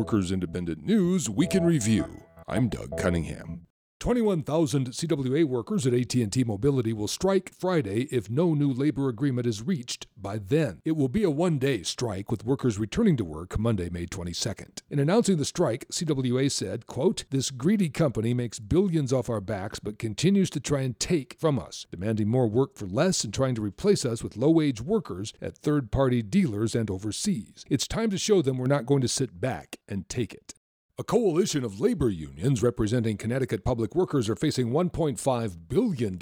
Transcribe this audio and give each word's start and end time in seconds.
Workers 0.00 0.32
Independent 0.32 0.82
News 0.86 1.28
Week 1.28 1.54
in 1.54 1.62
Review. 1.62 2.22
I'm 2.48 2.70
Doug 2.70 2.96
Cunningham. 2.96 3.66
21,000 4.00 4.88
CWA 4.92 5.44
workers 5.44 5.86
at 5.86 5.92
AT&T 5.92 6.42
Mobility 6.44 6.94
will 6.94 7.06
strike 7.06 7.52
Friday 7.52 8.08
if 8.10 8.30
no 8.30 8.54
new 8.54 8.72
labor 8.72 9.10
agreement 9.10 9.46
is 9.46 9.60
reached 9.62 10.06
by 10.16 10.38
then. 10.38 10.80
It 10.86 10.96
will 10.96 11.10
be 11.10 11.22
a 11.22 11.30
one-day 11.30 11.82
strike 11.82 12.30
with 12.30 12.46
workers 12.46 12.78
returning 12.78 13.18
to 13.18 13.26
work 13.26 13.58
Monday, 13.58 13.90
May 13.90 14.06
22nd. 14.06 14.80
In 14.88 14.98
announcing 14.98 15.36
the 15.36 15.44
strike, 15.44 15.84
CWA 15.92 16.50
said, 16.50 16.86
quote, 16.86 17.24
"This 17.28 17.50
greedy 17.50 17.90
company 17.90 18.32
makes 18.32 18.58
billions 18.58 19.12
off 19.12 19.28
our 19.28 19.42
backs 19.42 19.78
but 19.78 19.98
continues 19.98 20.48
to 20.50 20.60
try 20.60 20.80
and 20.80 20.98
take 20.98 21.36
from 21.38 21.58
us, 21.58 21.86
demanding 21.90 22.28
more 22.28 22.48
work 22.48 22.76
for 22.76 22.86
less 22.86 23.22
and 23.22 23.34
trying 23.34 23.54
to 23.54 23.62
replace 23.62 24.06
us 24.06 24.24
with 24.24 24.38
low-wage 24.38 24.80
workers 24.80 25.34
at 25.42 25.58
third-party 25.58 26.22
dealers 26.22 26.74
and 26.74 26.90
overseas. 26.90 27.66
It's 27.68 27.86
time 27.86 28.08
to 28.10 28.18
show 28.18 28.40
them 28.40 28.56
we're 28.56 28.66
not 28.66 28.86
going 28.86 29.02
to 29.02 29.08
sit 29.08 29.42
back 29.42 29.76
and 29.86 30.08
take 30.08 30.32
it." 30.32 30.54
A 30.98 31.04
coalition 31.04 31.64
of 31.64 31.80
labor 31.80 32.10
unions 32.10 32.62
representing 32.62 33.16
Connecticut 33.16 33.64
public 33.64 33.94
workers 33.94 34.28
are 34.28 34.36
facing 34.36 34.70
$1.5 34.70 35.56
billion 35.66 36.18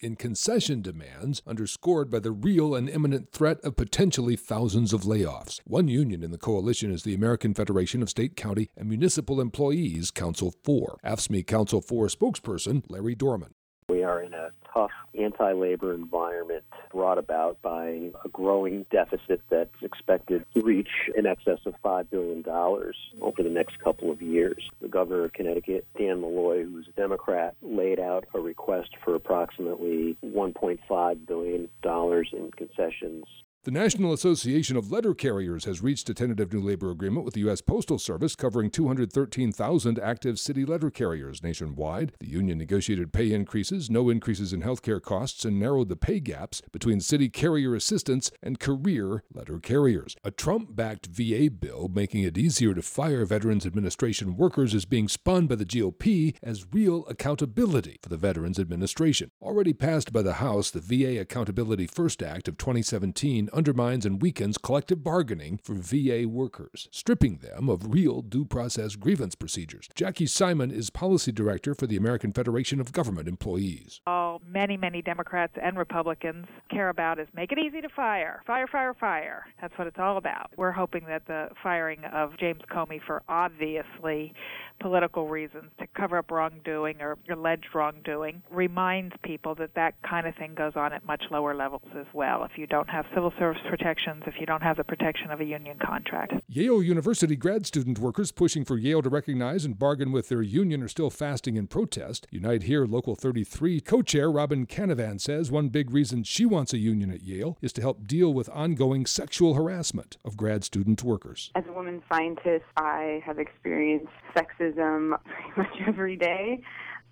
in 0.00 0.16
concession 0.16 0.82
demands, 0.82 1.40
underscored 1.46 2.10
by 2.10 2.18
the 2.18 2.30
real 2.30 2.74
and 2.74 2.90
imminent 2.90 3.32
threat 3.32 3.58
of 3.64 3.76
potentially 3.76 4.36
thousands 4.36 4.92
of 4.92 5.02
layoffs. 5.02 5.60
One 5.64 5.88
union 5.88 6.22
in 6.22 6.30
the 6.30 6.36
coalition 6.36 6.90
is 6.90 7.04
the 7.04 7.14
American 7.14 7.54
Federation 7.54 8.02
of 8.02 8.10
State, 8.10 8.36
County, 8.36 8.68
and 8.76 8.88
Municipal 8.88 9.40
Employees, 9.40 10.10
Council 10.10 10.52
4. 10.62 10.98
AFSCME 11.04 11.46
Council 11.46 11.80
4 11.80 12.08
spokesperson 12.08 12.82
Larry 12.90 13.14
Dorman. 13.14 13.54
We 13.88 14.02
are 14.02 14.22
in 14.22 14.34
a 14.34 14.50
tough 14.74 14.90
anti 15.18 15.52
labor 15.52 15.94
environment 15.94 16.62
brought 16.92 17.16
about 17.16 17.62
by 17.62 18.10
a 18.22 18.28
growing 18.30 18.84
deficit 18.90 19.40
that's 19.48 19.82
expected 19.82 20.44
to 20.54 20.60
reach 20.60 20.90
in 21.16 21.24
excess 21.24 21.60
of 21.64 21.74
$5 21.82 22.10
billion 22.10 22.44
over 22.46 23.42
the 23.42 23.48
next 23.48 23.78
couple 23.78 24.10
of 24.10 24.20
years. 24.20 24.62
The 24.82 24.88
governor 24.88 25.24
of 25.24 25.32
Connecticut, 25.32 25.86
Dan 25.96 26.20
Malloy, 26.20 26.64
who's 26.64 26.88
a 26.88 27.00
Democrat, 27.00 27.56
laid 27.62 27.98
out 27.98 28.26
a 28.34 28.40
request 28.40 28.90
for 29.02 29.14
approximately 29.14 30.18
$1.5 30.22 31.26
billion 31.26 31.70
in 31.82 32.50
concessions 32.50 33.24
the 33.64 33.70
National 33.72 34.12
Association 34.12 34.76
of 34.76 34.92
Letter 34.92 35.14
Carriers 35.14 35.64
has 35.64 35.82
reached 35.82 36.08
a 36.08 36.14
tentative 36.14 36.52
new 36.52 36.60
labor 36.60 36.90
agreement 36.90 37.24
with 37.24 37.34
the 37.34 37.40
U.S. 37.40 37.60
Postal 37.60 37.98
Service 37.98 38.36
covering 38.36 38.70
213,000 38.70 39.98
active 39.98 40.38
city 40.38 40.64
letter 40.64 40.90
carriers 40.90 41.42
nationwide. 41.42 42.12
The 42.20 42.28
union 42.28 42.56
negotiated 42.56 43.12
pay 43.12 43.32
increases, 43.32 43.90
no 43.90 44.10
increases 44.10 44.52
in 44.52 44.60
health 44.60 44.80
care 44.82 45.00
costs, 45.00 45.44
and 45.44 45.58
narrowed 45.58 45.88
the 45.88 45.96
pay 45.96 46.20
gaps 46.20 46.62
between 46.72 47.00
city 47.00 47.28
carrier 47.28 47.74
assistants 47.74 48.30
and 48.42 48.60
career 48.60 49.24
letter 49.34 49.58
carriers. 49.58 50.16
A 50.22 50.30
Trump 50.30 50.76
backed 50.76 51.06
VA 51.06 51.50
bill 51.50 51.90
making 51.92 52.22
it 52.22 52.38
easier 52.38 52.74
to 52.74 52.82
fire 52.82 53.24
Veterans 53.24 53.66
Administration 53.66 54.36
workers 54.36 54.72
is 54.72 54.84
being 54.84 55.08
spun 55.08 55.46
by 55.46 55.56
the 55.56 55.66
GOP 55.66 56.36
as 56.42 56.72
real 56.72 57.04
accountability 57.08 57.98
for 58.02 58.08
the 58.08 58.16
Veterans 58.16 58.58
Administration. 58.58 59.30
Already 59.42 59.72
passed 59.72 60.12
by 60.12 60.22
the 60.22 60.34
House, 60.34 60.70
the 60.70 60.80
VA 60.80 61.20
Accountability 61.20 61.86
First 61.86 62.22
Act 62.22 62.46
of 62.46 62.56
2017 62.56 63.47
undermines 63.52 64.04
and 64.04 64.20
weakens 64.20 64.58
collective 64.58 65.02
bargaining 65.02 65.58
for 65.58 65.74
VA 65.74 66.28
workers, 66.28 66.88
stripping 66.90 67.38
them 67.38 67.68
of 67.68 67.92
real 67.92 68.20
due 68.20 68.44
process 68.44 68.96
grievance 68.96 69.34
procedures. 69.34 69.88
Jackie 69.94 70.26
Simon 70.26 70.70
is 70.70 70.90
policy 70.90 71.32
director 71.32 71.74
for 71.74 71.86
the 71.86 71.96
American 71.96 72.32
Federation 72.32 72.80
of 72.80 72.92
Government 72.92 73.28
Employees. 73.28 74.00
All 74.06 74.27
many, 74.50 74.76
many 74.76 75.02
Democrats 75.02 75.52
and 75.62 75.76
Republicans 75.76 76.46
care 76.70 76.88
about 76.88 77.18
is 77.18 77.28
make 77.34 77.52
it 77.52 77.58
easy 77.58 77.80
to 77.80 77.88
fire. 77.88 78.42
Fire, 78.46 78.66
fire, 78.66 78.94
fire. 78.94 79.46
That's 79.60 79.76
what 79.78 79.86
it's 79.86 79.98
all 79.98 80.16
about. 80.16 80.50
We're 80.56 80.72
hoping 80.72 81.04
that 81.08 81.26
the 81.26 81.48
firing 81.62 82.04
of 82.12 82.36
James 82.38 82.62
Comey 82.70 83.00
for 83.04 83.22
obviously 83.28 84.32
political 84.80 85.28
reasons 85.28 85.70
to 85.78 85.86
cover 85.96 86.18
up 86.18 86.30
wrongdoing 86.30 87.00
or 87.00 87.16
alleged 87.30 87.66
wrongdoing 87.74 88.42
reminds 88.50 89.14
people 89.22 89.54
that 89.56 89.74
that 89.74 89.94
kind 90.08 90.26
of 90.26 90.34
thing 90.36 90.54
goes 90.54 90.72
on 90.76 90.92
at 90.92 91.04
much 91.04 91.24
lower 91.30 91.54
levels 91.54 91.82
as 91.98 92.06
well. 92.12 92.44
If 92.44 92.52
you 92.56 92.66
don't 92.66 92.88
have 92.88 93.04
civil 93.14 93.32
service 93.38 93.60
protections, 93.68 94.22
if 94.26 94.34
you 94.38 94.46
don't 94.46 94.62
have 94.62 94.76
the 94.76 94.84
protection 94.84 95.30
of 95.30 95.40
a 95.40 95.44
union 95.44 95.78
contract. 95.84 96.32
Yale 96.48 96.82
University 96.82 97.36
grad 97.36 97.66
student 97.66 97.98
workers 97.98 98.32
pushing 98.32 98.64
for 98.64 98.76
Yale 98.76 99.02
to 99.02 99.08
recognize 99.08 99.64
and 99.64 99.78
bargain 99.78 100.12
with 100.12 100.28
their 100.28 100.42
union 100.42 100.82
are 100.82 100.88
still 100.88 101.10
fasting 101.10 101.56
in 101.56 101.66
protest. 101.66 102.26
Unite 102.30 102.64
Here 102.64 102.86
Local 102.86 103.16
33 103.16 103.80
co 103.80 104.02
chair 104.02 104.30
Robin 104.38 104.66
Canavan 104.66 105.20
says 105.20 105.50
one 105.50 105.68
big 105.68 105.90
reason 105.90 106.22
she 106.22 106.46
wants 106.46 106.72
a 106.72 106.78
union 106.78 107.10
at 107.10 107.24
Yale 107.24 107.58
is 107.60 107.72
to 107.72 107.80
help 107.80 108.06
deal 108.06 108.32
with 108.32 108.48
ongoing 108.50 109.04
sexual 109.04 109.54
harassment 109.54 110.16
of 110.24 110.36
grad 110.36 110.62
student 110.62 111.02
workers. 111.02 111.50
As 111.56 111.64
a 111.66 111.72
woman 111.72 112.00
scientist, 112.08 112.64
I 112.76 113.20
have 113.26 113.40
experienced 113.40 114.12
sexism 114.36 115.18
pretty 115.24 115.50
much 115.56 115.88
every 115.88 116.14
day 116.14 116.62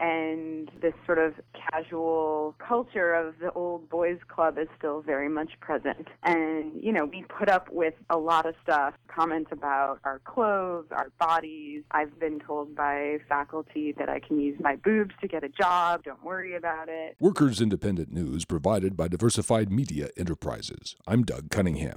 and 0.00 0.70
this 0.80 0.94
sort 1.04 1.18
of 1.18 1.34
casual 1.70 2.54
culture 2.58 3.14
of 3.14 3.38
the 3.40 3.50
old 3.52 3.88
boys 3.88 4.18
club 4.28 4.58
is 4.58 4.68
still 4.78 5.00
very 5.02 5.28
much 5.28 5.50
present. 5.60 6.08
And, 6.22 6.72
you 6.82 6.92
know, 6.92 7.04
we 7.04 7.24
put 7.28 7.48
up 7.48 7.70
with 7.70 7.94
a 8.10 8.18
lot 8.18 8.46
of 8.46 8.54
stuff, 8.62 8.94
comments 9.08 9.50
about 9.52 10.00
our 10.04 10.20
clothes, 10.20 10.86
our 10.90 11.10
bodies. 11.18 11.82
I've 11.90 12.18
been 12.18 12.40
told 12.40 12.74
by 12.74 13.18
faculty 13.28 13.94
that 13.98 14.08
I 14.08 14.20
can 14.20 14.40
use 14.40 14.58
my 14.60 14.76
boobs 14.76 15.14
to 15.20 15.28
get 15.28 15.44
a 15.44 15.48
job. 15.48 16.04
Don't 16.04 16.24
worry 16.24 16.54
about 16.54 16.88
it. 16.88 17.16
Workers 17.20 17.60
Independent 17.60 18.12
News 18.12 18.44
provided 18.44 18.96
by 18.96 19.08
Diversified 19.08 19.72
Media 19.72 20.08
Enterprises. 20.16 20.96
I'm 21.06 21.22
Doug 21.22 21.50
Cunningham. 21.50 21.94